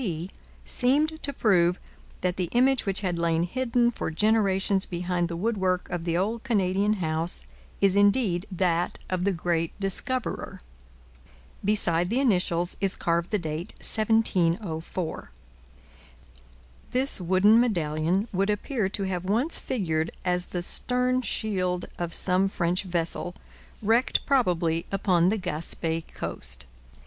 C. 0.01 0.31
seemed 0.65 1.21
to 1.21 1.31
prove 1.31 1.79
that 2.21 2.35
the 2.35 2.49
image 2.53 2.87
which 2.87 3.01
had 3.01 3.19
lain 3.19 3.43
hidden 3.43 3.91
for 3.91 4.09
generations 4.09 4.87
behind 4.87 5.27
the 5.27 5.37
woodwork 5.37 5.87
of 5.91 6.05
the 6.05 6.17
old 6.17 6.41
Canadian 6.43 6.93
house 6.93 7.43
is 7.81 7.95
indeed 7.95 8.47
that 8.51 8.97
of 9.11 9.25
the 9.25 9.31
great 9.31 9.79
discoverer. 9.79 10.59
Beside 11.63 12.09
the 12.09 12.19
initials 12.19 12.75
is 12.81 12.95
carved 12.95 13.29
the 13.29 13.37
date 13.37 13.73
1704.. 13.77 15.29
This 16.89 17.21
wooden 17.21 17.59
medallion 17.59 18.27
would 18.33 18.49
appear 18.49 18.89
to 18.89 19.03
have 19.03 19.25
once 19.25 19.59
figured 19.59 20.09
as 20.25 20.47
the 20.47 20.63
stern 20.63 21.21
shield 21.21 21.85
of 21.99 22.11
some 22.11 22.47
French 22.49 22.85
vessel, 22.85 23.35
wrecked 23.83 24.25
probably 24.25 24.87
upon 24.91 25.29
the 25.29 25.37
Gaspe 25.37 26.01
coast. 26.15 26.65